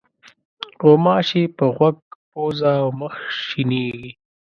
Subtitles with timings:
[0.81, 1.97] غوماشې په غوږ،
[2.31, 3.15] پوزه او مخ
[3.45, 4.11] شېنېږي.